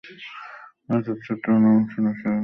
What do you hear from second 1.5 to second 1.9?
নাম